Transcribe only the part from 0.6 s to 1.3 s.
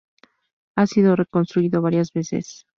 Ha sido